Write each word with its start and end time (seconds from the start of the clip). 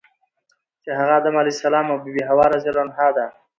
چی 0.83 0.89
هغه 0.99 1.13
ادم 1.19 1.35
علیه 1.39 1.55
السلام 1.57 1.85
او 1.91 1.97
بی 2.03 2.11
بی 2.15 2.21
حوا 2.29 2.45
رضی 2.53 2.67
الله 2.69 2.83
عنها 2.85 3.07
ده. 3.17 3.25